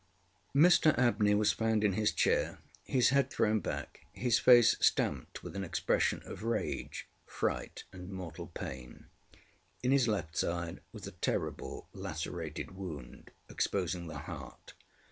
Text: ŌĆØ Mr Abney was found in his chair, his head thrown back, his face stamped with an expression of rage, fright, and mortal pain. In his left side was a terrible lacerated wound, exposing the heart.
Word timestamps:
ŌĆØ 0.55 0.59
Mr 0.65 0.97
Abney 0.97 1.35
was 1.35 1.51
found 1.53 1.83
in 1.83 1.93
his 1.93 2.11
chair, 2.11 2.57
his 2.85 3.09
head 3.09 3.29
thrown 3.29 3.59
back, 3.59 4.07
his 4.13 4.39
face 4.39 4.75
stamped 4.79 5.43
with 5.43 5.55
an 5.55 5.63
expression 5.63 6.23
of 6.25 6.41
rage, 6.41 7.07
fright, 7.27 7.83
and 7.93 8.09
mortal 8.09 8.47
pain. 8.47 9.05
In 9.83 9.91
his 9.91 10.07
left 10.07 10.35
side 10.35 10.81
was 10.91 11.05
a 11.05 11.11
terrible 11.11 11.87
lacerated 11.93 12.71
wound, 12.71 13.29
exposing 13.47 14.07
the 14.07 14.17
heart. 14.17 14.73